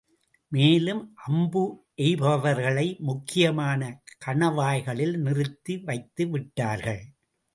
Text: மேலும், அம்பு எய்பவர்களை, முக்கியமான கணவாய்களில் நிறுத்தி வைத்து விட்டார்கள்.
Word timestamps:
மேலும், 0.51 1.01
அம்பு 1.25 1.63
எய்பவர்களை, 1.97 2.99
முக்கியமான 2.99 3.81
கணவாய்களில் 4.25 5.15
நிறுத்தி 5.17 5.77
வைத்து 5.77 6.25
விட்டார்கள். 6.27 7.03